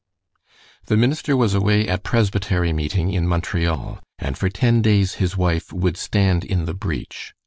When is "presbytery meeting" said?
2.01-3.13